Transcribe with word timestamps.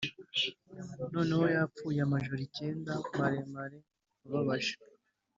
noneho 1.13 1.45
yapfuye 1.55 1.99
amajoro 2.07 2.39
icyenda 2.47 2.91
maremare 3.17 3.77
ababaje; 4.25 4.75